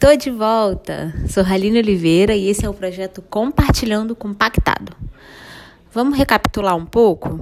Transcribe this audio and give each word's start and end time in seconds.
Tô 0.00 0.16
de 0.16 0.30
volta. 0.30 1.12
Sou 1.28 1.42
Raline 1.42 1.78
Oliveira 1.78 2.34
e 2.34 2.48
esse 2.48 2.64
é 2.64 2.70
o 2.70 2.72
projeto 2.72 3.20
Compartilhando 3.20 4.16
Compactado. 4.16 4.96
Vamos 5.92 6.16
recapitular 6.16 6.74
um 6.74 6.86
pouco? 6.86 7.38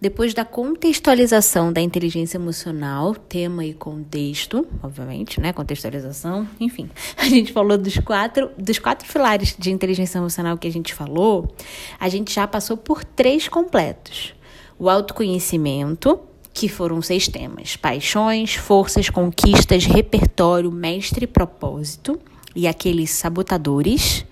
Depois 0.00 0.34
da 0.34 0.44
contextualização 0.44 1.72
da 1.72 1.80
inteligência 1.80 2.36
emocional, 2.36 3.14
tema 3.14 3.64
e 3.64 3.72
contexto, 3.72 4.66
obviamente, 4.82 5.40
né? 5.40 5.52
Contextualização, 5.52 6.48
enfim. 6.58 6.90
A 7.16 7.26
gente 7.26 7.52
falou 7.52 7.78
dos 7.78 7.96
quatro, 7.98 8.50
dos 8.58 8.80
quatro 8.80 9.06
pilares 9.10 9.54
de 9.56 9.70
inteligência 9.70 10.18
emocional 10.18 10.58
que 10.58 10.66
a 10.66 10.72
gente 10.72 10.92
falou. 10.92 11.54
A 12.00 12.08
gente 12.08 12.34
já 12.34 12.44
passou 12.48 12.76
por 12.76 13.04
três 13.04 13.46
completos: 13.46 14.34
o 14.76 14.90
autoconhecimento, 14.90 16.18
que 16.54 16.68
foram 16.68 17.02
seis 17.02 17.28
temas: 17.28 17.76
paixões, 17.76 18.54
forças, 18.54 19.10
conquistas, 19.10 19.84
repertório, 19.84 20.70
mestre 20.70 21.26
propósito, 21.26 22.18
e 22.54 22.66
aqueles 22.68 23.10
sabotadores. 23.10 24.24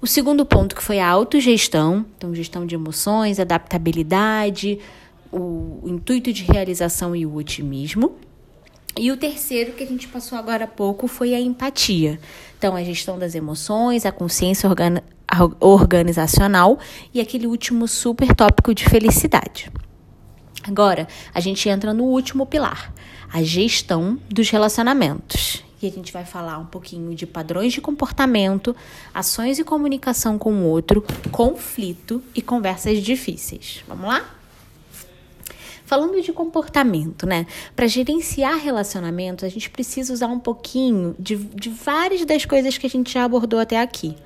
O 0.00 0.06
segundo 0.06 0.44
ponto 0.44 0.74
que 0.74 0.82
foi 0.82 0.98
a 0.98 1.08
autogestão, 1.08 2.04
então 2.16 2.34
gestão 2.34 2.66
de 2.66 2.74
emoções, 2.74 3.38
adaptabilidade, 3.38 4.78
o 5.32 5.82
intuito 5.84 6.32
de 6.32 6.44
realização 6.44 7.14
e 7.14 7.26
o 7.26 7.34
otimismo. 7.34 8.16
E 8.98 9.12
o 9.12 9.16
terceiro 9.16 9.72
que 9.72 9.84
a 9.84 9.86
gente 9.86 10.08
passou 10.08 10.38
agora 10.38 10.64
há 10.64 10.68
pouco 10.68 11.06
foi 11.06 11.34
a 11.34 11.40
empatia. 11.40 12.18
Então, 12.56 12.74
a 12.74 12.82
gestão 12.82 13.18
das 13.18 13.34
emoções, 13.34 14.06
a 14.06 14.12
consciência 14.12 14.70
organizacional 15.60 16.78
e 17.12 17.20
aquele 17.20 17.46
último 17.46 17.86
super 17.86 18.34
tópico 18.34 18.74
de 18.74 18.84
felicidade. 18.84 19.70
Agora, 20.66 21.06
a 21.32 21.40
gente 21.40 21.68
entra 21.68 21.94
no 21.94 22.04
último 22.04 22.44
pilar, 22.44 22.92
a 23.32 23.42
gestão 23.42 24.18
dos 24.28 24.50
relacionamentos. 24.50 25.62
E 25.80 25.86
a 25.86 25.90
gente 25.90 26.12
vai 26.12 26.24
falar 26.24 26.58
um 26.58 26.64
pouquinho 26.64 27.14
de 27.14 27.26
padrões 27.26 27.72
de 27.72 27.80
comportamento, 27.80 28.74
ações 29.12 29.58
e 29.58 29.64
comunicação 29.64 30.38
com 30.38 30.52
o 30.52 30.64
outro, 30.64 31.04
conflito 31.30 32.22
e 32.34 32.40
conversas 32.40 33.02
difíceis. 33.02 33.84
Vamos 33.86 34.06
lá? 34.06 34.24
Falando 35.84 36.20
de 36.20 36.32
comportamento, 36.32 37.26
né? 37.26 37.46
Para 37.76 37.86
gerenciar 37.86 38.56
relacionamentos, 38.56 39.44
a 39.44 39.48
gente 39.48 39.70
precisa 39.70 40.12
usar 40.12 40.26
um 40.26 40.40
pouquinho 40.40 41.14
de, 41.18 41.36
de 41.36 41.68
várias 41.68 42.24
das 42.24 42.44
coisas 42.44 42.76
que 42.76 42.86
a 42.86 42.90
gente 42.90 43.12
já 43.12 43.24
abordou 43.24 43.60
até 43.60 43.80
aqui. 43.80 44.16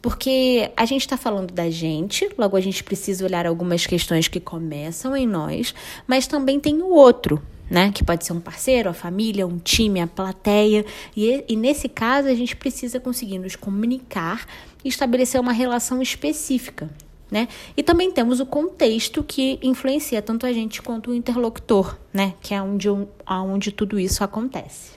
Porque 0.00 0.70
a 0.76 0.84
gente 0.84 1.02
está 1.02 1.16
falando 1.16 1.52
da 1.52 1.68
gente, 1.70 2.28
logo 2.38 2.56
a 2.56 2.60
gente 2.60 2.84
precisa 2.84 3.24
olhar 3.24 3.46
algumas 3.46 3.86
questões 3.86 4.28
que 4.28 4.40
começam 4.40 5.16
em 5.16 5.26
nós, 5.26 5.74
mas 6.06 6.26
também 6.26 6.60
tem 6.60 6.80
o 6.80 6.88
outro, 6.88 7.42
né? 7.70 7.90
Que 7.92 8.04
pode 8.04 8.24
ser 8.24 8.32
um 8.32 8.40
parceiro, 8.40 8.88
a 8.88 8.94
família, 8.94 9.46
um 9.46 9.58
time, 9.58 10.00
a 10.00 10.06
plateia. 10.06 10.84
E, 11.16 11.44
e 11.48 11.56
nesse 11.56 11.88
caso, 11.88 12.28
a 12.28 12.34
gente 12.34 12.56
precisa 12.56 13.00
conseguir 13.00 13.38
nos 13.38 13.56
comunicar 13.56 14.46
e 14.84 14.88
estabelecer 14.88 15.40
uma 15.40 15.52
relação 15.52 16.00
específica. 16.00 16.88
Né? 17.30 17.46
E 17.76 17.82
também 17.82 18.10
temos 18.10 18.40
o 18.40 18.46
contexto 18.46 19.22
que 19.22 19.58
influencia 19.62 20.22
tanto 20.22 20.46
a 20.46 20.52
gente 20.52 20.80
quanto 20.80 21.10
o 21.10 21.14
interlocutor, 21.14 21.98
né? 22.10 22.32
Que 22.40 22.54
é 22.54 22.62
onde, 22.62 22.88
onde 23.28 23.70
tudo 23.70 23.98
isso 23.98 24.24
acontece. 24.24 24.92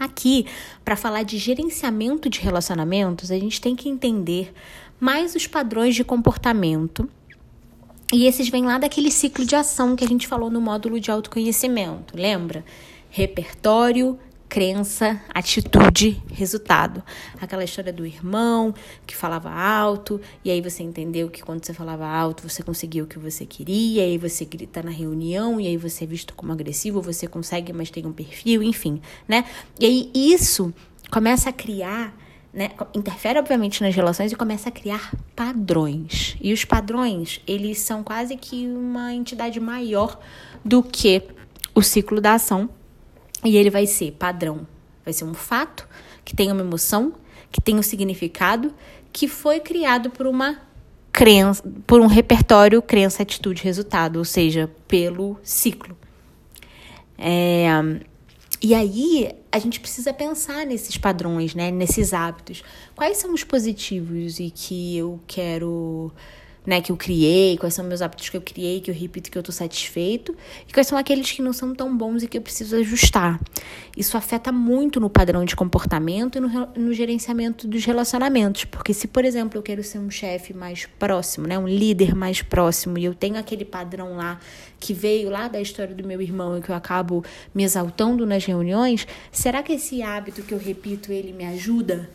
Aqui, 0.00 0.46
para 0.82 0.96
falar 0.96 1.24
de 1.24 1.36
gerenciamento 1.36 2.30
de 2.30 2.40
relacionamentos, 2.40 3.30
a 3.30 3.38
gente 3.38 3.60
tem 3.60 3.76
que 3.76 3.86
entender 3.86 4.50
mais 4.98 5.34
os 5.34 5.46
padrões 5.46 5.94
de 5.94 6.02
comportamento. 6.02 7.06
E 8.10 8.24
esses 8.24 8.48
vêm 8.48 8.64
lá 8.64 8.78
daquele 8.78 9.10
ciclo 9.10 9.44
de 9.44 9.54
ação 9.54 9.94
que 9.94 10.02
a 10.02 10.08
gente 10.08 10.26
falou 10.26 10.50
no 10.50 10.58
módulo 10.58 10.98
de 10.98 11.10
autoconhecimento, 11.10 12.16
lembra? 12.16 12.64
Repertório, 13.10 14.18
crença, 14.50 15.22
atitude, 15.32 16.20
resultado. 16.32 17.04
Aquela 17.40 17.62
história 17.62 17.92
do 17.92 18.04
irmão 18.04 18.74
que 19.06 19.16
falava 19.16 19.48
alto, 19.48 20.20
e 20.44 20.50
aí 20.50 20.60
você 20.60 20.82
entendeu 20.82 21.30
que 21.30 21.40
quando 21.40 21.64
você 21.64 21.72
falava 21.72 22.04
alto, 22.04 22.46
você 22.46 22.60
conseguiu 22.60 23.04
o 23.04 23.06
que 23.06 23.16
você 23.16 23.46
queria, 23.46 24.04
e 24.04 24.10
aí 24.10 24.18
você 24.18 24.44
grita 24.44 24.82
na 24.82 24.90
reunião, 24.90 25.60
e 25.60 25.68
aí 25.68 25.76
você 25.76 26.02
é 26.02 26.06
visto 26.06 26.34
como 26.34 26.50
agressivo, 26.50 27.00
você 27.00 27.28
consegue, 27.28 27.72
mas 27.72 27.90
tem 27.90 28.04
um 28.04 28.12
perfil, 28.12 28.60
enfim, 28.60 29.00
né? 29.28 29.44
E 29.78 29.86
aí 29.86 30.10
isso 30.12 30.74
começa 31.12 31.48
a 31.48 31.52
criar 31.52 32.12
né, 32.52 32.70
interfere 32.92 33.38
obviamente 33.38 33.80
nas 33.80 33.94
relações 33.94 34.32
e 34.32 34.36
começa 34.36 34.68
a 34.68 34.72
criar 34.72 35.14
padrões. 35.36 36.36
E 36.40 36.52
os 36.52 36.64
padrões, 36.64 37.40
eles 37.46 37.78
são 37.78 38.02
quase 38.02 38.36
que 38.36 38.66
uma 38.66 39.14
entidade 39.14 39.60
maior 39.60 40.18
do 40.64 40.82
que 40.82 41.22
o 41.72 41.80
ciclo 41.80 42.20
da 42.20 42.34
ação 42.34 42.68
e 43.44 43.56
ele 43.56 43.70
vai 43.70 43.86
ser 43.86 44.12
padrão, 44.12 44.66
vai 45.04 45.12
ser 45.12 45.24
um 45.24 45.34
fato 45.34 45.88
que 46.24 46.34
tem 46.34 46.50
uma 46.52 46.60
emoção, 46.60 47.14
que 47.50 47.60
tem 47.60 47.76
um 47.76 47.82
significado, 47.82 48.72
que 49.12 49.26
foi 49.26 49.60
criado 49.60 50.10
por 50.10 50.26
uma 50.26 50.60
crença, 51.12 51.62
por 51.86 52.00
um 52.00 52.06
repertório 52.06 52.80
crença, 52.80 53.22
atitude, 53.22 53.62
resultado, 53.62 54.18
ou 54.18 54.24
seja, 54.24 54.70
pelo 54.86 55.38
ciclo. 55.42 55.96
É, 57.18 57.68
e 58.62 58.74
aí 58.74 59.30
a 59.50 59.58
gente 59.58 59.80
precisa 59.80 60.12
pensar 60.12 60.66
nesses 60.66 60.96
padrões, 60.96 61.54
né, 61.54 61.70
nesses 61.70 62.12
hábitos. 62.12 62.62
Quais 62.94 63.16
são 63.16 63.32
os 63.32 63.42
positivos 63.42 64.38
e 64.38 64.50
que 64.50 64.96
eu 64.96 65.18
quero 65.26 66.12
né, 66.66 66.80
que 66.80 66.92
eu 66.92 66.96
criei, 66.96 67.56
quais 67.56 67.74
são 67.74 67.84
meus 67.84 68.02
hábitos 68.02 68.28
que 68.28 68.36
eu 68.36 68.40
criei, 68.40 68.80
que 68.80 68.90
eu 68.90 68.94
repito 68.94 69.30
que 69.30 69.38
eu 69.38 69.42
tô 69.42 69.50
satisfeito, 69.50 70.36
e 70.68 70.72
quais 70.72 70.86
são 70.86 70.98
aqueles 70.98 71.30
que 71.30 71.40
não 71.40 71.52
são 71.52 71.74
tão 71.74 71.96
bons 71.96 72.22
e 72.22 72.28
que 72.28 72.36
eu 72.36 72.42
preciso 72.42 72.76
ajustar. 72.76 73.40
Isso 73.96 74.16
afeta 74.16 74.52
muito 74.52 75.00
no 75.00 75.08
padrão 75.08 75.44
de 75.44 75.56
comportamento 75.56 76.36
e 76.36 76.40
no, 76.40 76.48
no 76.76 76.92
gerenciamento 76.92 77.66
dos 77.66 77.84
relacionamentos, 77.84 78.64
porque 78.64 78.92
se, 78.92 79.08
por 79.08 79.24
exemplo, 79.24 79.58
eu 79.58 79.62
quero 79.62 79.82
ser 79.82 79.98
um 79.98 80.10
chefe 80.10 80.52
mais 80.52 80.86
próximo, 80.98 81.46
né, 81.46 81.58
um 81.58 81.66
líder 81.66 82.14
mais 82.14 82.42
próximo, 82.42 82.98
e 82.98 83.04
eu 83.04 83.14
tenho 83.14 83.38
aquele 83.38 83.64
padrão 83.64 84.16
lá 84.16 84.38
que 84.78 84.92
veio 84.92 85.30
lá 85.30 85.48
da 85.48 85.60
história 85.60 85.94
do 85.94 86.06
meu 86.06 86.20
irmão 86.20 86.58
e 86.58 86.60
que 86.62 86.70
eu 86.70 86.74
acabo 86.74 87.24
me 87.54 87.64
exaltando 87.64 88.26
nas 88.26 88.44
reuniões, 88.44 89.06
será 89.32 89.62
que 89.62 89.72
esse 89.72 90.02
hábito 90.02 90.42
que 90.42 90.52
eu 90.52 90.58
repito, 90.58 91.12
ele 91.12 91.32
me 91.32 91.44
ajuda 91.44 92.10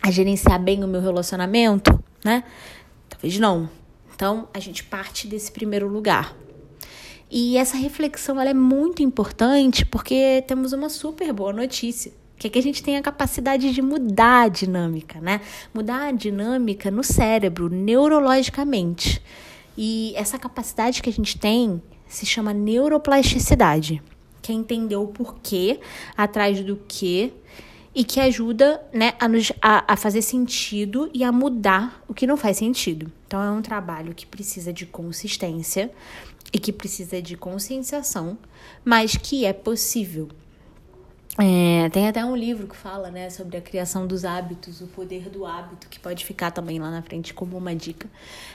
a 0.00 0.10
gerenciar 0.10 0.60
bem 0.60 0.82
o 0.82 0.88
meu 0.88 1.00
relacionamento, 1.00 2.02
né? 2.24 2.42
Talvez 3.22 3.38
não. 3.38 3.70
Então, 4.12 4.48
a 4.52 4.58
gente 4.58 4.82
parte 4.82 5.28
desse 5.28 5.52
primeiro 5.52 5.86
lugar. 5.86 6.36
E 7.30 7.56
essa 7.56 7.76
reflexão 7.76 8.40
ela 8.40 8.50
é 8.50 8.54
muito 8.54 9.00
importante 9.00 9.86
porque 9.86 10.42
temos 10.44 10.72
uma 10.72 10.88
super 10.88 11.32
boa 11.32 11.52
notícia. 11.52 12.12
Que 12.36 12.48
é 12.48 12.50
que 12.50 12.58
a 12.58 12.62
gente 12.62 12.82
tem 12.82 12.96
a 12.96 13.02
capacidade 13.02 13.72
de 13.72 13.80
mudar 13.80 14.46
a 14.46 14.48
dinâmica, 14.48 15.20
né? 15.20 15.40
Mudar 15.72 16.08
a 16.08 16.10
dinâmica 16.10 16.90
no 16.90 17.04
cérebro, 17.04 17.68
neurologicamente. 17.68 19.22
E 19.78 20.12
essa 20.16 20.36
capacidade 20.36 21.00
que 21.00 21.08
a 21.08 21.12
gente 21.12 21.38
tem 21.38 21.80
se 22.08 22.26
chama 22.26 22.52
neuroplasticidade, 22.52 24.02
que 24.42 24.50
é 24.50 24.54
entender 24.56 24.96
o 24.96 25.06
porquê 25.06 25.78
atrás 26.16 26.60
do 26.64 26.76
que 26.88 27.32
e 27.94 28.04
que 28.04 28.18
ajuda 28.20 28.82
né, 28.92 29.14
a, 29.20 29.28
nos, 29.28 29.52
a, 29.60 29.92
a 29.92 29.96
fazer 29.96 30.22
sentido 30.22 31.10
e 31.12 31.22
a 31.22 31.30
mudar 31.30 32.02
o 32.08 32.14
que 32.14 32.26
não 32.26 32.36
faz 32.36 32.56
sentido. 32.56 33.12
Então, 33.26 33.42
é 33.42 33.50
um 33.50 33.62
trabalho 33.62 34.14
que 34.14 34.26
precisa 34.26 34.72
de 34.72 34.86
consistência 34.86 35.90
e 36.52 36.58
que 36.58 36.72
precisa 36.72 37.20
de 37.20 37.36
conscienciação, 37.36 38.38
mas 38.84 39.16
que 39.16 39.44
é 39.44 39.52
possível. 39.52 40.28
É, 41.38 41.88
tem 41.88 42.06
até 42.06 42.22
um 42.22 42.36
livro 42.36 42.66
que 42.66 42.76
fala 42.76 43.10
né, 43.10 43.30
sobre 43.30 43.56
a 43.56 43.60
criação 43.60 44.06
dos 44.06 44.22
hábitos, 44.22 44.82
o 44.82 44.86
poder 44.86 45.30
do 45.30 45.46
hábito, 45.46 45.88
que 45.88 45.98
pode 45.98 46.26
ficar 46.26 46.50
também 46.50 46.78
lá 46.78 46.90
na 46.90 47.00
frente 47.00 47.32
como 47.32 47.56
uma 47.56 47.74
dica, 47.74 48.06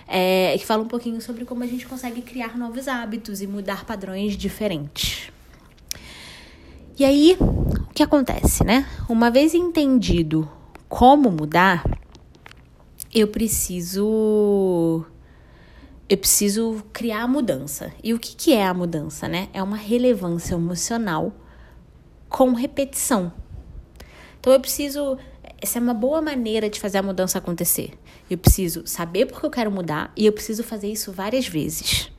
é, 0.08 0.56
que 0.58 0.66
fala 0.66 0.84
um 0.84 0.88
pouquinho 0.88 1.20
sobre 1.20 1.44
como 1.44 1.64
a 1.64 1.68
gente 1.68 1.88
consegue 1.88 2.22
criar 2.22 2.56
novos 2.56 2.88
hábitos 2.88 3.42
e 3.42 3.48
mudar 3.48 3.84
padrões 3.84 4.38
diferentes. 4.38 5.32
E 7.00 7.06
aí, 7.06 7.38
que 7.98 8.04
acontece, 8.04 8.64
né? 8.64 8.88
Uma 9.10 9.32
vez 9.32 9.56
entendido 9.56 10.48
como 10.88 11.32
mudar, 11.32 11.84
eu 13.12 13.28
preciso 13.28 15.04
eu 16.08 16.16
preciso 16.16 16.84
criar 16.94 17.24
a 17.24 17.28
mudança. 17.28 17.92
E 18.04 18.14
o 18.14 18.20
que, 18.20 18.36
que 18.36 18.54
é 18.54 18.68
a 18.68 18.74
mudança, 18.74 19.28
né? 19.28 19.50
É 19.52 19.64
uma 19.64 19.76
relevância 19.76 20.54
emocional 20.54 21.34
com 22.30 22.54
repetição. 22.54 23.34
Então 24.40 24.54
eu 24.54 24.60
preciso. 24.60 25.18
Essa 25.60 25.80
é 25.80 25.82
uma 25.82 25.96
boa 25.96 26.22
maneira 26.22 26.70
de 26.70 26.80
fazer 26.80 27.00
a 27.00 27.04
mudança 27.04 27.40
acontecer. 27.40 27.94
Eu 28.30 28.38
preciso 28.38 28.86
saber 28.86 29.26
porque 29.26 29.44
eu 29.44 29.50
quero 29.50 29.72
mudar 29.72 30.14
e 30.16 30.28
eu 30.28 30.32
preciso 30.32 30.64
fazer 30.64 30.92
isso 30.92 31.12
várias 31.12 31.48
vezes. 31.48 32.12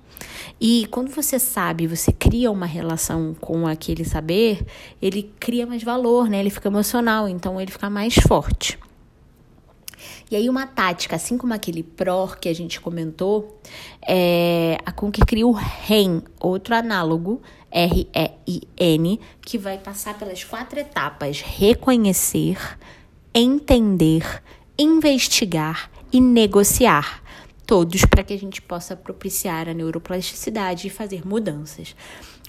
E 0.60 0.86
quando 0.90 1.10
você 1.10 1.38
sabe, 1.38 1.86
você 1.86 2.12
cria 2.12 2.50
uma 2.50 2.66
relação 2.66 3.34
com 3.40 3.66
aquele 3.66 4.04
saber, 4.04 4.64
ele 5.00 5.32
cria 5.38 5.66
mais 5.66 5.82
valor, 5.82 6.28
né? 6.28 6.40
Ele 6.40 6.50
fica 6.50 6.68
emocional, 6.68 7.28
então 7.28 7.60
ele 7.60 7.70
fica 7.70 7.88
mais 7.88 8.14
forte. 8.14 8.78
E 10.30 10.36
aí 10.36 10.48
uma 10.48 10.66
tática, 10.66 11.16
assim 11.16 11.38
como 11.38 11.54
aquele 11.54 11.82
PROR 11.82 12.38
que 12.38 12.48
a 12.48 12.54
gente 12.54 12.80
comentou, 12.80 13.60
é 14.06 14.76
a 14.84 14.92
Conquer 14.92 15.24
cria 15.24 15.46
o 15.46 15.52
REN, 15.52 16.22
outro 16.38 16.74
análogo, 16.74 17.40
R-E-I-N, 17.70 19.20
que 19.40 19.58
vai 19.58 19.78
passar 19.78 20.18
pelas 20.18 20.44
quatro 20.44 20.78
etapas: 20.78 21.40
reconhecer, 21.40 22.58
entender, 23.34 24.42
investigar 24.78 25.90
e 26.12 26.20
negociar. 26.20 27.22
Todos 27.68 28.02
para 28.06 28.24
que 28.24 28.32
a 28.32 28.38
gente 28.38 28.62
possa 28.62 28.96
propiciar 28.96 29.68
a 29.68 29.74
neuroplasticidade 29.74 30.86
e 30.86 30.90
fazer 30.90 31.26
mudanças. 31.26 31.94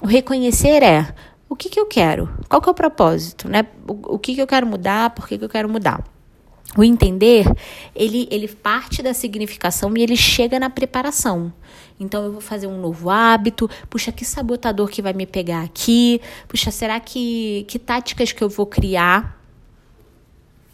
O 0.01 0.07
reconhecer 0.07 0.81
é 0.81 1.13
o 1.49 1.57
que, 1.57 1.67
que 1.67 1.77
eu 1.77 1.87
quero, 1.87 2.33
qual 2.47 2.61
que 2.61 2.69
é 2.69 2.71
o 2.71 2.75
propósito, 2.75 3.49
né? 3.49 3.67
O, 3.85 4.15
o 4.15 4.17
que, 4.17 4.33
que 4.33 4.41
eu 4.41 4.47
quero 4.47 4.65
mudar, 4.65 5.09
por 5.09 5.27
que, 5.27 5.37
que 5.37 5.43
eu 5.43 5.49
quero 5.49 5.67
mudar. 5.67 6.01
O 6.77 6.83
entender, 6.85 7.45
ele, 7.93 8.29
ele 8.31 8.47
parte 8.47 9.03
da 9.03 9.13
significação 9.13 9.91
e 9.97 10.01
ele 10.01 10.15
chega 10.15 10.57
na 10.57 10.69
preparação. 10.69 11.51
Então, 11.99 12.23
eu 12.23 12.31
vou 12.31 12.39
fazer 12.39 12.67
um 12.67 12.79
novo 12.79 13.09
hábito. 13.09 13.69
Puxa, 13.89 14.13
que 14.13 14.23
sabotador 14.23 14.87
que 14.87 15.01
vai 15.01 15.11
me 15.11 15.25
pegar 15.25 15.63
aqui? 15.63 16.21
Puxa, 16.47 16.71
será 16.71 16.97
que, 16.97 17.65
que 17.67 17.77
táticas 17.77 18.31
que 18.31 18.41
eu 18.41 18.47
vou 18.47 18.65
criar 18.65 19.37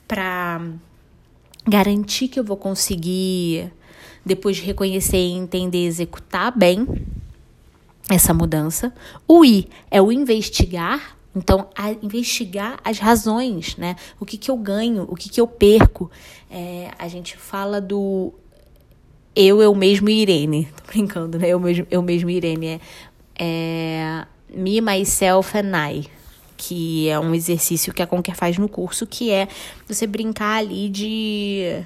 para 0.07 0.61
garantir 1.67 2.27
que 2.27 2.39
eu 2.39 2.43
vou 2.43 2.57
conseguir, 2.57 3.71
depois 4.25 4.57
de 4.57 4.63
reconhecer 4.63 5.17
e 5.17 5.31
entender, 5.31 5.85
executar 5.85 6.51
bem 6.57 6.87
essa 8.09 8.33
mudança? 8.33 8.93
O 9.27 9.45
I 9.45 9.67
é 9.91 10.01
o 10.01 10.11
investigar 10.11 11.15
então, 11.35 11.67
investigar 12.01 12.79
as 12.81 12.97
razões, 12.97 13.75
né? 13.75 13.97
O 14.17 14.25
que, 14.25 14.37
que 14.37 14.49
eu 14.49 14.55
ganho, 14.55 15.05
o 15.09 15.15
que, 15.15 15.27
que 15.27 15.41
eu 15.41 15.45
perco. 15.45 16.09
É, 16.49 16.91
a 16.97 17.09
gente 17.09 17.35
fala 17.35 17.81
do 17.81 18.33
eu, 19.35 19.61
eu 19.61 19.75
mesmo 19.75 20.09
e 20.09 20.21
Irene. 20.21 20.69
Tô 20.77 20.83
brincando, 20.87 21.37
né? 21.37 21.49
Eu 21.49 21.59
mesmo, 21.59 21.85
eu 21.91 22.01
mesmo 22.01 22.29
e 22.29 22.37
Irene. 22.37 22.67
É, 22.67 22.79
é 23.37 24.25
me, 24.49 24.79
myself 24.79 25.57
and 25.57 25.73
I. 25.75 26.07
Que 26.55 27.09
é 27.09 27.19
um 27.19 27.35
exercício 27.35 27.93
que 27.93 28.01
a 28.01 28.07
Conquer 28.07 28.33
faz 28.33 28.57
no 28.57 28.69
curso, 28.69 29.05
que 29.05 29.29
é 29.29 29.49
você 29.85 30.07
brincar 30.07 30.59
ali 30.59 30.87
de 30.87 31.83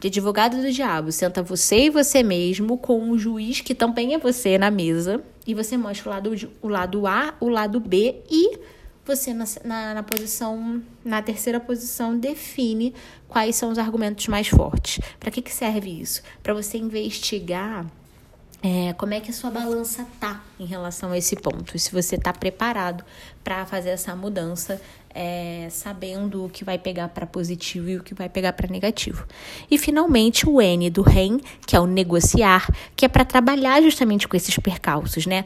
de 0.00 0.08
advogado 0.08 0.56
do 0.56 0.70
diabo. 0.70 1.10
Senta 1.12 1.42
você 1.42 1.86
e 1.86 1.90
você 1.90 2.22
mesmo 2.22 2.78
com 2.78 3.10
o 3.10 3.18
juiz, 3.18 3.60
que 3.60 3.74
também 3.74 4.14
é 4.14 4.18
você, 4.18 4.58
na 4.58 4.70
mesa, 4.70 5.22
e 5.46 5.54
você 5.54 5.76
mostra 5.76 6.08
o 6.08 6.12
lado, 6.12 6.50
o 6.62 6.68
lado 6.68 7.06
A, 7.06 7.34
o 7.40 7.48
lado 7.48 7.80
B, 7.80 8.22
e 8.30 8.58
você, 9.04 9.32
na, 9.32 9.44
na, 9.64 9.94
na 9.94 10.02
posição, 10.02 10.82
na 11.04 11.22
terceira 11.22 11.58
posição, 11.58 12.18
define 12.18 12.94
quais 13.26 13.56
são 13.56 13.70
os 13.70 13.78
argumentos 13.78 14.26
mais 14.28 14.48
fortes. 14.48 15.00
Para 15.18 15.30
que, 15.30 15.40
que 15.40 15.52
serve 15.52 15.90
isso? 15.90 16.22
Para 16.42 16.52
você 16.52 16.76
investigar 16.76 17.86
é, 18.60 18.92
como 18.94 19.14
é 19.14 19.20
que 19.20 19.30
a 19.30 19.34
sua 19.34 19.50
balança 19.50 20.04
tá 20.18 20.42
em 20.58 20.64
relação 20.64 21.12
a 21.12 21.18
esse 21.18 21.36
ponto? 21.36 21.78
Se 21.78 21.92
você 21.92 22.16
está 22.16 22.32
preparado 22.32 23.04
para 23.44 23.64
fazer 23.64 23.90
essa 23.90 24.16
mudança, 24.16 24.80
é, 25.14 25.68
sabendo 25.70 26.44
o 26.44 26.48
que 26.48 26.64
vai 26.64 26.78
pegar 26.78 27.08
para 27.08 27.26
positivo 27.26 27.88
e 27.88 27.96
o 27.96 28.02
que 28.02 28.14
vai 28.14 28.28
pegar 28.28 28.52
para 28.52 28.68
negativo. 28.68 29.26
E 29.70 29.78
finalmente 29.78 30.48
o 30.48 30.60
N 30.60 30.90
do 30.90 31.02
REM, 31.02 31.40
que 31.66 31.76
é 31.76 31.80
o 31.80 31.86
negociar, 31.86 32.66
que 32.94 33.04
é 33.04 33.08
para 33.08 33.24
trabalhar 33.24 33.82
justamente 33.82 34.26
com 34.26 34.36
esses 34.36 34.56
percalços, 34.58 35.26
né? 35.26 35.44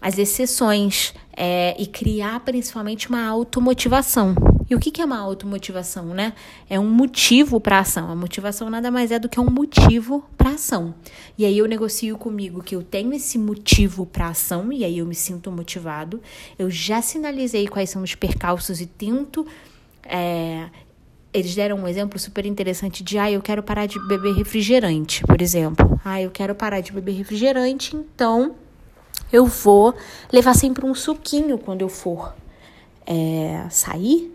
As 0.00 0.18
exceções 0.18 1.12
é, 1.36 1.74
e 1.78 1.86
criar 1.86 2.40
principalmente 2.40 3.08
uma 3.08 3.26
automotivação. 3.26 4.34
E 4.70 4.74
o 4.74 4.78
que 4.78 5.00
é 5.00 5.04
uma 5.04 5.18
automotivação, 5.18 6.06
né? 6.06 6.34
É 6.68 6.78
um 6.78 6.90
motivo 6.90 7.58
para 7.58 7.78
ação. 7.78 8.10
A 8.10 8.14
motivação 8.14 8.68
nada 8.68 8.90
mais 8.90 9.10
é 9.10 9.18
do 9.18 9.28
que 9.28 9.40
um 9.40 9.50
motivo 9.50 10.22
para 10.36 10.50
ação. 10.50 10.94
E 11.38 11.46
aí 11.46 11.56
eu 11.56 11.66
negocio 11.66 12.18
comigo 12.18 12.62
que 12.62 12.76
eu 12.76 12.82
tenho 12.82 13.14
esse 13.14 13.38
motivo 13.38 14.04
para 14.04 14.28
ação 14.28 14.70
e 14.70 14.84
aí 14.84 14.98
eu 14.98 15.06
me 15.06 15.14
sinto 15.14 15.50
motivado. 15.50 16.20
Eu 16.58 16.70
já 16.70 17.00
sinalizei 17.00 17.66
quais 17.66 17.88
são 17.88 18.02
os 18.02 18.14
percalços 18.14 18.80
e 18.80 18.86
tento. 18.86 19.46
É, 20.04 20.68
eles 21.32 21.54
deram 21.54 21.78
um 21.78 21.88
exemplo 21.88 22.18
super 22.18 22.44
interessante 22.44 23.02
de, 23.02 23.18
ah, 23.18 23.30
eu 23.30 23.40
quero 23.40 23.62
parar 23.62 23.86
de 23.86 23.98
beber 24.06 24.34
refrigerante, 24.34 25.24
por 25.24 25.40
exemplo. 25.40 25.98
Ah, 26.04 26.20
eu 26.20 26.30
quero 26.30 26.54
parar 26.54 26.80
de 26.80 26.92
beber 26.92 27.12
refrigerante, 27.12 27.96
então 27.96 28.54
eu 29.32 29.46
vou 29.46 29.94
levar 30.30 30.54
sempre 30.54 30.84
um 30.84 30.94
suquinho 30.94 31.58
quando 31.58 31.82
eu 31.82 31.88
for 31.88 32.34
é, 33.06 33.66
sair 33.70 34.34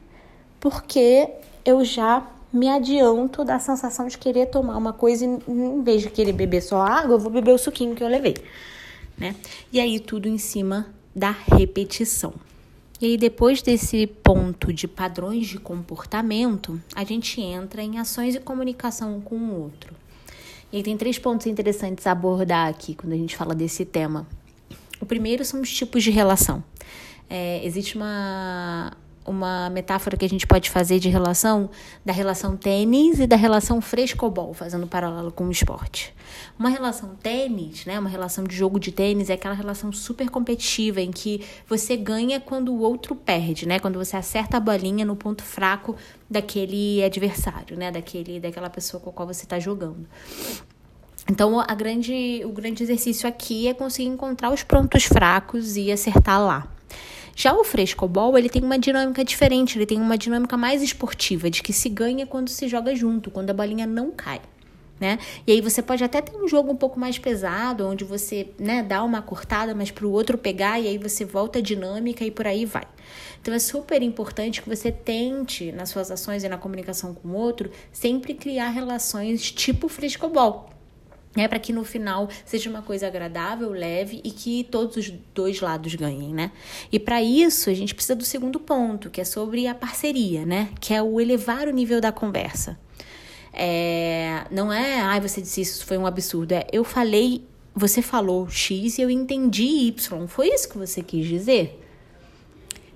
porque 0.63 1.27
eu 1.65 1.83
já 1.83 2.25
me 2.53 2.69
adianto 2.69 3.43
da 3.43 3.59
sensação 3.59 4.07
de 4.07 4.17
querer 4.17 4.45
tomar 4.45 4.77
uma 4.77 4.93
coisa 4.93 5.25
e 5.25 5.51
em 5.51 5.83
vez 5.83 6.03
de 6.03 6.09
querer 6.09 6.31
beber 6.31 6.61
só 6.61 6.81
água, 6.81 7.15
eu 7.15 7.19
vou 7.19 7.29
beber 7.29 7.51
o 7.51 7.57
suquinho 7.57 7.93
que 7.93 8.01
eu 8.01 8.07
levei, 8.07 8.35
né? 9.17 9.35
E 9.73 9.81
aí 9.81 9.99
tudo 9.99 10.29
em 10.29 10.37
cima 10.37 10.87
da 11.13 11.31
repetição. 11.31 12.33
E 13.01 13.07
aí 13.07 13.17
depois 13.17 13.61
desse 13.61 14.07
ponto 14.07 14.71
de 14.71 14.87
padrões 14.87 15.47
de 15.47 15.59
comportamento, 15.59 16.81
a 16.95 17.03
gente 17.03 17.41
entra 17.41 17.83
em 17.83 17.99
ações 17.99 18.33
e 18.33 18.39
comunicação 18.39 19.19
com 19.19 19.35
o 19.35 19.63
outro. 19.63 19.93
E 20.71 20.77
aí 20.77 20.83
tem 20.83 20.95
três 20.95 21.19
pontos 21.19 21.45
interessantes 21.45 22.07
a 22.07 22.13
abordar 22.13 22.69
aqui 22.69 22.95
quando 22.95 23.11
a 23.11 23.17
gente 23.17 23.35
fala 23.35 23.53
desse 23.53 23.83
tema. 23.83 24.25
O 25.01 25.05
primeiro 25.05 25.43
são 25.43 25.59
os 25.59 25.69
tipos 25.73 26.01
de 26.01 26.09
relação. 26.09 26.63
É, 27.29 27.65
existe 27.65 27.97
uma 27.97 28.95
uma 29.25 29.69
metáfora 29.69 30.17
que 30.17 30.25
a 30.25 30.29
gente 30.29 30.45
pode 30.45 30.69
fazer 30.69 30.99
de 30.99 31.09
relação 31.09 31.69
da 32.03 32.11
relação 32.11 32.57
tênis 32.57 33.19
e 33.19 33.27
da 33.27 33.35
relação 33.35 33.81
frescobol, 33.81 34.53
fazendo 34.53 34.87
paralelo 34.87 35.31
com 35.31 35.45
o 35.45 35.51
esporte. 35.51 36.13
Uma 36.57 36.69
relação 36.69 37.15
tênis, 37.15 37.85
né, 37.85 37.99
uma 37.99 38.09
relação 38.09 38.43
de 38.43 38.55
jogo 38.55 38.79
de 38.79 38.91
tênis 38.91 39.29
é 39.29 39.33
aquela 39.33 39.55
relação 39.55 39.91
super 39.91 40.29
competitiva 40.29 41.01
em 41.01 41.11
que 41.11 41.45
você 41.67 41.95
ganha 41.95 42.39
quando 42.39 42.73
o 42.73 42.79
outro 42.79 43.15
perde, 43.15 43.67
né? 43.67 43.79
Quando 43.79 43.97
você 43.97 44.17
acerta 44.17 44.57
a 44.57 44.59
bolinha 44.59 45.05
no 45.05 45.15
ponto 45.15 45.43
fraco 45.43 45.95
daquele 46.29 47.03
adversário, 47.03 47.77
né, 47.77 47.91
daquele 47.91 48.39
daquela 48.39 48.69
pessoa 48.69 49.01
com 49.01 49.09
a 49.09 49.13
qual 49.13 49.27
você 49.27 49.43
está 49.43 49.59
jogando. 49.59 50.07
Então, 51.29 51.59
a 51.59 51.73
grande, 51.73 52.41
o 52.45 52.49
grande 52.49 52.83
exercício 52.83 53.27
aqui 53.29 53.67
é 53.67 53.73
conseguir 53.73 54.09
encontrar 54.09 54.51
os 54.51 54.61
pontos 54.61 55.05
fracos 55.05 55.77
e 55.77 55.91
acertar 55.91 56.41
lá. 56.41 56.72
Já 57.35 57.53
o 57.53 57.63
frescobol, 57.63 58.37
ele 58.37 58.49
tem 58.49 58.63
uma 58.63 58.77
dinâmica 58.77 59.23
diferente, 59.23 59.77
ele 59.77 59.85
tem 59.85 59.99
uma 59.99 60.17
dinâmica 60.17 60.55
mais 60.55 60.81
esportiva, 60.81 61.49
de 61.49 61.63
que 61.63 61.73
se 61.73 61.89
ganha 61.89 62.27
quando 62.27 62.49
se 62.49 62.67
joga 62.67 62.95
junto, 62.95 63.31
quando 63.31 63.49
a 63.49 63.53
bolinha 63.53 63.87
não 63.87 64.11
cai. 64.11 64.39
Né? 64.99 65.17
E 65.45 65.51
aí 65.51 65.59
você 65.59 65.81
pode 65.81 66.03
até 66.03 66.21
ter 66.21 66.37
um 66.37 66.47
jogo 66.47 66.71
um 66.71 66.75
pouco 66.75 66.99
mais 66.99 67.17
pesado, 67.17 67.87
onde 67.87 68.03
você 68.03 68.47
né, 68.59 68.83
dá 68.83 69.03
uma 69.03 69.21
cortada, 69.21 69.73
mas 69.73 69.89
para 69.89 70.05
o 70.05 70.11
outro 70.11 70.37
pegar, 70.37 70.79
e 70.79 70.87
aí 70.87 70.97
você 70.97 71.25
volta 71.25 71.59
a 71.59 71.61
dinâmica 71.61 72.23
e 72.23 72.29
por 72.29 72.45
aí 72.45 72.65
vai. 72.65 72.85
Então 73.41 73.53
é 73.53 73.59
super 73.59 74.01
importante 74.03 74.61
que 74.61 74.69
você 74.69 74.91
tente, 74.91 75.71
nas 75.71 75.89
suas 75.89 76.11
ações 76.11 76.43
e 76.43 76.49
na 76.49 76.57
comunicação 76.57 77.13
com 77.13 77.29
o 77.29 77.33
outro, 77.33 77.71
sempre 77.91 78.35
criar 78.35 78.69
relações 78.69 79.51
tipo 79.51 79.89
frescobol 79.89 80.72
né, 81.35 81.47
para 81.47 81.59
que 81.59 81.73
no 81.73 81.83
final 81.83 82.29
seja 82.45 82.69
uma 82.69 82.81
coisa 82.81 83.07
agradável, 83.07 83.71
leve 83.71 84.21
e 84.23 84.31
que 84.31 84.63
todos 84.65 84.97
os 84.97 85.13
dois 85.33 85.59
lados 85.61 85.95
ganhem, 85.95 86.33
né? 86.33 86.51
E 86.91 86.99
para 86.99 87.21
isso 87.21 87.69
a 87.69 87.73
gente 87.73 87.95
precisa 87.95 88.15
do 88.15 88.23
segundo 88.23 88.59
ponto, 88.59 89.09
que 89.09 89.19
é 89.19 89.25
sobre 89.25 89.67
a 89.67 89.73
parceria, 89.73 90.45
né? 90.45 90.69
Que 90.79 90.93
é 90.93 91.01
o 91.01 91.19
elevar 91.19 91.67
o 91.67 91.71
nível 91.71 91.99
da 91.99 92.11
conversa. 92.11 92.77
É, 93.51 94.45
não 94.49 94.71
é, 94.71 94.99
ai, 94.99 95.19
você 95.21 95.41
disse 95.41 95.61
isso, 95.61 95.85
foi 95.85 95.97
um 95.97 96.05
absurdo. 96.05 96.53
É, 96.53 96.67
eu 96.71 96.83
falei, 96.83 97.43
você 97.75 98.01
falou 98.01 98.49
X 98.49 98.97
e 98.97 99.01
eu 99.01 99.09
entendi 99.09 99.87
Y. 99.87 100.27
Foi 100.27 100.47
isso 100.47 100.69
que 100.69 100.77
você 100.77 101.01
quis 101.01 101.25
dizer? 101.25 101.79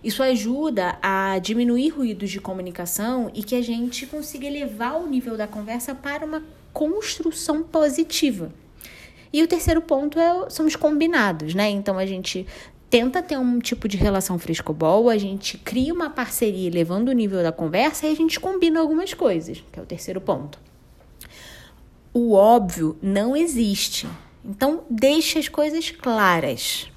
Isso 0.03 0.21
ajuda 0.23 0.97
a 1.01 1.39
diminuir 1.39 1.89
ruídos 1.89 2.29
de 2.29 2.39
comunicação 2.39 3.31
e 3.33 3.43
que 3.43 3.55
a 3.55 3.61
gente 3.61 4.05
consiga 4.05 4.45
elevar 4.45 4.95
o 5.01 5.07
nível 5.07 5.35
da 5.35 5.47
conversa 5.47 5.93
para 5.93 6.25
uma 6.25 6.43
construção 6.77 7.63
positiva. 7.63 8.53
E 9.33 9.41
o 9.41 9.47
terceiro 9.47 9.81
ponto 9.81 10.19
é, 10.19 10.47
são 10.47 10.67
os 10.67 10.75
combinados, 10.75 11.55
né? 11.55 11.71
Então 11.71 11.97
a 11.97 12.05
gente 12.05 12.45
tenta 12.87 13.19
ter 13.19 13.35
um 13.35 13.57
tipo 13.57 13.87
de 13.87 13.97
relação 13.97 14.37
frescobol, 14.37 15.09
a 15.09 15.17
gente 15.17 15.57
cria 15.57 15.91
uma 15.91 16.11
parceria 16.11 16.69
levando 16.69 17.09
o 17.09 17.13
nível 17.13 17.41
da 17.41 17.51
conversa 17.51 18.05
e 18.05 18.11
a 18.11 18.15
gente 18.15 18.39
combina 18.39 18.79
algumas 18.79 19.11
coisas, 19.11 19.63
que 19.71 19.79
é 19.79 19.81
o 19.81 19.87
terceiro 19.87 20.21
ponto. 20.21 20.59
O 22.13 22.33
óbvio 22.33 22.95
não 23.01 23.35
existe. 23.35 24.07
Então 24.45 24.83
deixe 24.87 25.39
as 25.39 25.49
coisas 25.49 25.89
claras. 25.89 26.91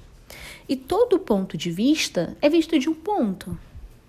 E 0.69 0.75
todo 0.75 1.17
ponto 1.17 1.57
de 1.57 1.71
vista 1.71 2.37
é 2.39 2.47
visto 2.47 2.77
de 2.77 2.87
um 2.87 2.93
ponto. 2.93 3.57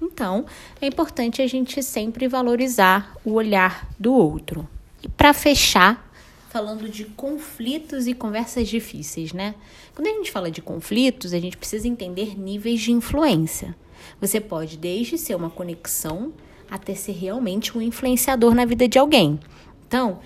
Então, 0.02 0.44
é 0.82 0.86
importante 0.86 1.40
a 1.40 1.46
gente 1.46 1.82
sempre 1.82 2.28
valorizar 2.28 3.16
o 3.24 3.32
olhar 3.32 3.88
do 3.98 4.12
outro. 4.12 4.68
E 5.02 5.08
para 5.08 5.32
fechar, 5.32 6.10
falando 6.48 6.88
de 6.88 7.04
conflitos 7.04 8.06
e 8.06 8.14
conversas 8.14 8.68
difíceis, 8.68 9.32
né? 9.32 9.54
Quando 9.94 10.06
a 10.06 10.10
gente 10.10 10.30
fala 10.30 10.50
de 10.50 10.60
conflitos, 10.60 11.32
a 11.32 11.38
gente 11.38 11.56
precisa 11.56 11.88
entender 11.88 12.38
níveis 12.38 12.80
de 12.80 12.92
influência. 12.92 13.74
Você 14.20 14.40
pode 14.40 14.76
desde 14.76 15.16
ser 15.16 15.34
uma 15.34 15.50
conexão 15.50 16.32
até 16.70 16.94
ser 16.94 17.12
realmente 17.12 17.76
um 17.76 17.82
influenciador 17.82 18.54
na 18.54 18.64
vida 18.64 18.86
de 18.86 18.98
alguém. 18.98 19.38
Então, 19.86 20.20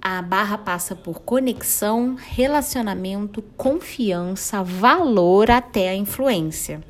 a 0.00 0.20
barra 0.22 0.58
passa 0.58 0.94
por 0.94 1.20
conexão, 1.20 2.14
relacionamento, 2.14 3.42
confiança, 3.56 4.62
valor 4.62 5.50
até 5.50 5.88
a 5.90 5.94
influência. 5.96 6.82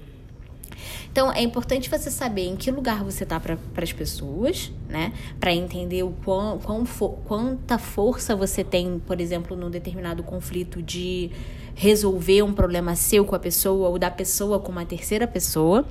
Então, 1.17 1.33
é 1.33 1.41
importante 1.41 1.89
você 1.89 2.11
saber 2.11 2.47
em 2.47 2.57
que 2.57 2.71
lugar 2.71 3.03
você 3.03 3.25
está 3.25 3.41
para 3.41 3.57
as 3.79 3.91
pessoas, 3.91 4.71
né? 4.87 5.15
Para 5.41 5.51
entender 5.51 6.03
o 6.03 6.11
quão, 6.11 6.59
quão 6.59 6.85
quanta 7.25 7.79
força 7.79 8.37
você 8.37 8.63
tem, 8.63 8.99
por 8.99 9.19
exemplo, 9.19 9.57
num 9.57 9.71
determinado 9.71 10.23
conflito 10.23 10.83
de 10.83 11.31
resolver 11.75 12.43
um 12.43 12.53
problema 12.53 12.95
seu 12.95 13.25
com 13.25 13.35
a 13.35 13.39
pessoa 13.39 13.89
ou 13.89 13.99
da 13.99 14.11
pessoa 14.11 14.61
com 14.61 14.71
uma 14.71 14.85
terceira 14.85 15.27
pessoa 15.27 15.87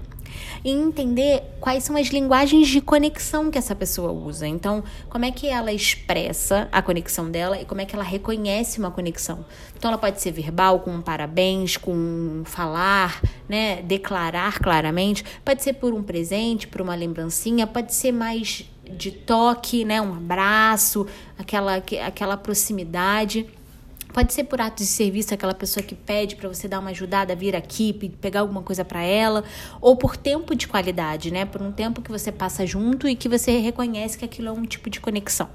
e 0.63 0.71
entender 0.71 1.43
quais 1.59 1.83
são 1.83 1.95
as 1.95 2.07
linguagens 2.07 2.67
de 2.67 2.81
conexão 2.81 3.51
que 3.51 3.57
essa 3.57 3.75
pessoa 3.75 4.11
usa. 4.11 4.47
Então, 4.47 4.83
como 5.09 5.25
é 5.25 5.31
que 5.31 5.47
ela 5.47 5.71
expressa 5.71 6.67
a 6.71 6.81
conexão 6.81 7.29
dela 7.29 7.59
e 7.59 7.65
como 7.65 7.81
é 7.81 7.85
que 7.85 7.95
ela 7.95 8.03
reconhece 8.03 8.79
uma 8.79 8.91
conexão. 8.91 9.45
Então, 9.77 9.89
ela 9.91 9.97
pode 9.97 10.21
ser 10.21 10.31
verbal, 10.31 10.79
com 10.79 10.91
um 10.91 11.01
parabéns, 11.01 11.77
com 11.77 12.43
falar, 12.45 13.21
né, 13.47 13.81
declarar 13.81 14.59
claramente, 14.59 15.23
pode 15.43 15.63
ser 15.63 15.73
por 15.73 15.93
um 15.93 16.01
presente, 16.01 16.67
por 16.67 16.81
uma 16.81 16.95
lembrancinha, 16.95 17.67
pode 17.67 17.93
ser 17.93 18.11
mais 18.11 18.65
de 18.89 19.11
toque, 19.11 19.83
né, 19.83 20.01
um 20.01 20.13
abraço, 20.13 21.07
aquela 21.37 21.75
aquela 22.05 22.37
proximidade. 22.37 23.47
Pode 24.15 24.33
ser 24.33 24.45
por 24.45 24.61
atos 24.61 24.85
de 24.85 24.93
serviço, 24.93 25.33
aquela 25.33 25.53
pessoa 25.53 25.85
que 25.85 25.93
pede 25.93 26.37
para 26.37 26.47
você 26.47 26.69
dar 26.69 26.79
uma 26.79 26.91
ajudada, 26.91 27.35
vir 27.35 27.53
aqui, 27.53 27.91
pegar 28.21 28.39
alguma 28.39 28.61
coisa 28.61 28.85
para 28.85 29.03
ela, 29.03 29.43
ou 29.81 29.97
por 29.97 30.15
tempo 30.15 30.55
de 30.55 30.69
qualidade, 30.69 31.31
né? 31.31 31.43
Por 31.43 31.61
um 31.61 31.69
tempo 31.69 32.01
que 32.01 32.09
você 32.09 32.31
passa 32.31 32.65
junto 32.65 33.09
e 33.09 33.15
que 33.17 33.27
você 33.27 33.57
reconhece 33.57 34.17
que 34.17 34.23
aquilo 34.23 34.47
é 34.47 34.51
um 34.53 34.63
tipo 34.63 34.89
de 34.89 35.01
conexão. 35.01 35.49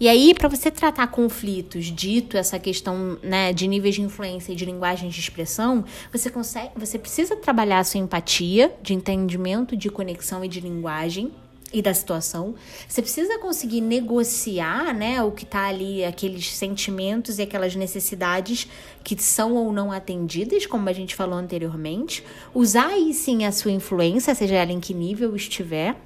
E 0.00 0.08
aí, 0.08 0.32
para 0.32 0.48
você 0.48 0.70
tratar 0.70 1.08
conflitos, 1.08 1.84
dito 1.92 2.38
essa 2.38 2.58
questão 2.58 3.18
né, 3.22 3.52
de 3.52 3.68
níveis 3.68 3.96
de 3.96 4.00
influência 4.00 4.52
e 4.52 4.56
de 4.56 4.64
linguagem 4.64 5.10
de 5.10 5.20
expressão, 5.20 5.84
você 6.10 6.30
consegue, 6.30 6.70
você 6.74 6.98
precisa 6.98 7.36
trabalhar 7.36 7.80
a 7.80 7.84
sua 7.84 8.00
empatia, 8.00 8.74
de 8.80 8.94
entendimento, 8.94 9.76
de 9.76 9.90
conexão 9.90 10.42
e 10.42 10.48
de 10.48 10.58
linguagem 10.58 11.30
e 11.72 11.82
da 11.82 11.92
situação. 11.92 12.54
Você 12.88 13.02
precisa 13.02 13.38
conseguir 13.38 13.80
negociar, 13.80 14.94
né, 14.94 15.22
o 15.22 15.30
que 15.30 15.44
está 15.44 15.66
ali, 15.66 16.04
aqueles 16.04 16.54
sentimentos 16.54 17.38
e 17.38 17.42
aquelas 17.42 17.74
necessidades 17.74 18.66
que 19.04 19.20
são 19.22 19.54
ou 19.54 19.72
não 19.72 19.92
atendidas, 19.92 20.66
como 20.66 20.88
a 20.88 20.92
gente 20.92 21.14
falou 21.14 21.38
anteriormente. 21.38 22.24
Usar 22.54 22.88
aí 22.88 23.12
sim 23.12 23.44
a 23.44 23.52
sua 23.52 23.70
influência, 23.70 24.34
seja 24.34 24.54
ela 24.54 24.72
em 24.72 24.80
que 24.80 24.94
nível 24.94 25.34
estiver, 25.36 25.96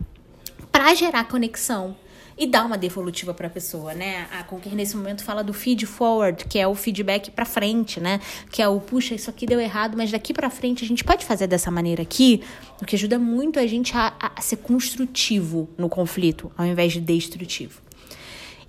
para 0.70 0.94
gerar 0.94 1.24
conexão 1.24 1.94
e 2.36 2.46
dar 2.46 2.64
uma 2.64 2.78
devolutiva 2.78 3.34
para 3.34 3.46
a 3.46 3.50
pessoa, 3.50 3.94
né? 3.94 4.26
A 4.32 4.42
Conquer 4.42 4.74
nesse 4.74 4.96
momento 4.96 5.24
fala 5.24 5.42
do 5.42 5.52
feed 5.52 5.86
forward, 5.86 6.44
que 6.46 6.58
é 6.58 6.66
o 6.66 6.74
feedback 6.74 7.30
para 7.30 7.44
frente, 7.44 8.00
né? 8.00 8.20
Que 8.50 8.62
é 8.62 8.68
o 8.68 8.80
puxa, 8.80 9.14
isso 9.14 9.30
aqui 9.30 9.46
deu 9.46 9.60
errado, 9.60 9.96
mas 9.96 10.10
daqui 10.10 10.32
para 10.32 10.50
frente 10.50 10.84
a 10.84 10.88
gente 10.88 11.04
pode 11.04 11.24
fazer 11.24 11.46
dessa 11.46 11.70
maneira 11.70 12.02
aqui, 12.02 12.42
o 12.80 12.84
que 12.84 12.96
ajuda 12.96 13.18
muito 13.18 13.58
a 13.58 13.66
gente 13.66 13.96
a, 13.96 14.12
a 14.20 14.40
ser 14.40 14.56
construtivo 14.56 15.68
no 15.76 15.88
conflito, 15.88 16.50
ao 16.56 16.66
invés 16.66 16.92
de 16.92 17.00
destrutivo. 17.00 17.80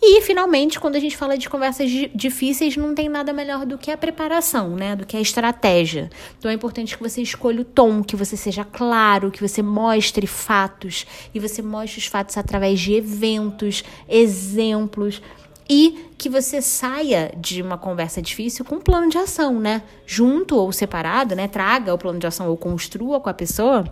E, 0.05 0.22
finalmente, 0.22 0.81
quando 0.81 0.98
a 0.98 1.00
gente 1.00 1.15
fala 1.15 1.38
de 1.38 1.50
conversas 1.50 1.89
difíceis, 2.13 2.75
não 2.75 2.93
tem 2.93 3.07
nada 3.07 3.31
melhor 3.31 3.65
do 3.65 3.77
que 3.77 3.89
a 3.89 3.95
preparação, 3.95 4.75
né? 4.75 4.98
Do 4.98 5.05
que 5.05 5.15
a 5.15 5.22
estratégia. 5.22 6.10
Então 6.38 6.51
é 6.51 6.53
importante 6.53 6.98
que 6.98 7.01
você 7.01 7.22
escolha 7.22 7.62
o 7.62 7.63
tom, 7.63 8.03
que 8.03 8.13
você 8.13 8.36
seja 8.36 8.65
claro, 8.65 9.31
que 9.31 9.39
você 9.39 9.62
mostre 9.62 10.27
fatos. 10.27 11.07
E 11.33 11.39
você 11.39 11.62
mostre 11.62 12.00
os 12.00 12.05
fatos 12.07 12.38
através 12.38 12.81
de 12.81 12.91
eventos, 12.95 13.81
exemplos. 14.10 15.22
E 15.69 16.10
que 16.17 16.27
você 16.27 16.62
saia 16.62 17.33
de 17.38 17.62
uma 17.62 17.77
conversa 17.77 18.22
difícil 18.22 18.65
com 18.65 18.75
um 18.75 18.81
plano 18.81 19.07
de 19.07 19.17
ação, 19.17 19.57
né? 19.57 19.83
Junto 20.05 20.57
ou 20.57 20.74
separado, 20.74 21.33
né? 21.33 21.48
Traga 21.48 21.93
o 21.93 21.98
plano 21.98 22.19
de 22.19 22.27
ação 22.27 22.50
ou 22.50 22.57
construa 22.57 23.22
com 23.22 23.29
a 23.29 23.33
pessoa 23.33 23.86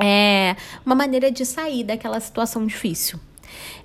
é 0.00 0.54
uma 0.86 0.94
maneira 0.94 1.28
de 1.28 1.44
sair 1.44 1.82
daquela 1.82 2.20
situação 2.20 2.64
difícil 2.64 3.18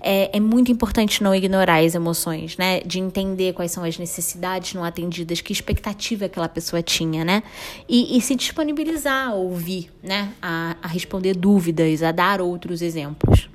é, 0.02 0.36
é 0.36 0.40
muito 0.40 0.72
importante 0.72 1.24
não 1.24 1.34
ignorar 1.34 1.84
as 1.84 1.96
emoções, 1.96 2.58
né? 2.58 2.82
De 2.82 3.00
entender 3.00 3.54
quais 3.54 3.72
são 3.72 3.84
as 3.84 3.98
necessidades 3.98 4.74
não 4.74 4.84
atendidas, 4.84 5.42
que 5.42 5.54
expectativa 5.54 6.26
aquela 6.26 6.50
pessoa 6.50 6.82
tinha, 6.82 7.24
né? 7.24 7.44
E, 7.88 8.18
e 8.18 8.22
se 8.22 8.36
disponibilizar 8.36 9.30
a 9.30 9.34
ouvir, 9.34 9.92
né? 10.02 10.34
A, 10.42 10.76
a 10.82 10.88
responder 10.88 11.36
dúvidas, 11.36 12.04
a 12.04 12.12
dar 12.12 12.42
outros 12.42 12.82
exemplos. 12.82 13.50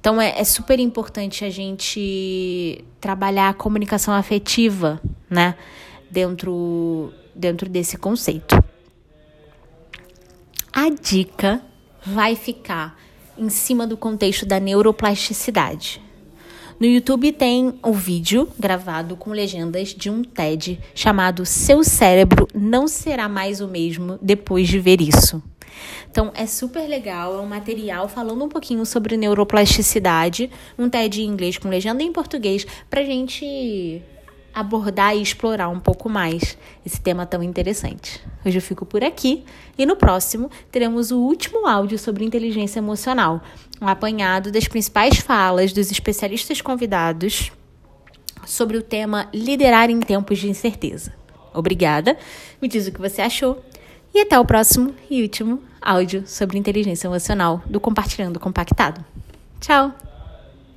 Então 0.00 0.20
é, 0.20 0.40
é, 0.40 0.44
super 0.44 0.80
importante 0.80 1.44
a 1.44 1.50
gente 1.50 2.82
trabalhar 3.00 3.50
a 3.50 3.54
comunicação 3.54 4.14
afetiva, 4.14 5.00
né? 5.28 5.54
Dentro, 6.10 7.12
dentro 7.34 7.68
desse 7.68 7.96
conceito. 7.96 8.62
A 10.72 10.88
dica 10.88 11.62
vai 12.04 12.34
ficar 12.34 12.98
em 13.40 13.48
cima 13.48 13.86
do 13.86 13.96
contexto 13.96 14.44
da 14.44 14.60
neuroplasticidade. 14.60 16.00
No 16.78 16.86
YouTube 16.86 17.32
tem 17.32 17.74
o 17.82 17.92
vídeo 17.92 18.48
gravado 18.58 19.16
com 19.16 19.30
legendas 19.30 19.88
de 19.88 20.08
um 20.08 20.22
TED 20.22 20.78
chamado 20.94 21.44
Seu 21.44 21.82
cérebro 21.82 22.46
não 22.54 22.86
será 22.86 23.28
mais 23.28 23.60
o 23.60 23.68
mesmo 23.68 24.18
depois 24.20 24.68
de 24.68 24.78
ver 24.78 25.00
isso. 25.00 25.42
Então 26.10 26.30
é 26.34 26.46
super 26.46 26.86
legal, 26.88 27.34
é 27.34 27.40
um 27.40 27.46
material 27.46 28.08
falando 28.08 28.44
um 28.44 28.48
pouquinho 28.48 28.84
sobre 28.84 29.16
neuroplasticidade, 29.16 30.50
um 30.78 30.88
TED 30.88 31.22
em 31.22 31.26
inglês 31.26 31.58
com 31.58 31.68
legenda 31.68 32.02
em 32.02 32.12
português, 32.12 32.66
pra 32.88 33.04
gente 33.04 34.02
abordar 34.54 35.16
e 35.16 35.22
explorar 35.22 35.68
um 35.68 35.80
pouco 35.80 36.08
mais 36.08 36.56
esse 36.84 37.00
tema 37.00 37.26
tão 37.26 37.42
interessante. 37.42 38.20
Hoje 38.44 38.58
eu 38.58 38.62
fico 38.62 38.84
por 38.84 39.04
aqui 39.04 39.44
e 39.78 39.86
no 39.86 39.96
próximo 39.96 40.50
teremos 40.70 41.10
o 41.10 41.18
último 41.18 41.66
áudio 41.66 41.98
sobre 41.98 42.24
inteligência 42.24 42.78
emocional, 42.78 43.42
um 43.80 43.88
apanhado 43.88 44.50
das 44.50 44.66
principais 44.66 45.18
falas 45.18 45.72
dos 45.72 45.90
especialistas 45.90 46.60
convidados 46.60 47.52
sobre 48.46 48.76
o 48.76 48.82
tema 48.82 49.28
liderar 49.32 49.90
em 49.90 50.00
tempos 50.00 50.38
de 50.38 50.48
incerteza. 50.48 51.12
Obrigada, 51.52 52.16
me 52.60 52.68
diz 52.68 52.86
o 52.86 52.92
que 52.92 53.00
você 53.00 53.22
achou 53.22 53.62
e 54.14 54.20
até 54.20 54.38
o 54.38 54.44
próximo 54.44 54.94
e 55.08 55.22
último 55.22 55.60
áudio 55.80 56.26
sobre 56.26 56.58
inteligência 56.58 57.06
emocional 57.06 57.62
do 57.66 57.80
Compartilhando 57.80 58.40
Compactado. 58.40 59.04
Tchau! 59.60 60.09